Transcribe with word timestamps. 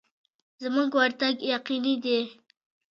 زموږ 0.61 0.89
ورتګ 0.99 1.35
یقیني 1.53 1.95
دی. 2.03 2.19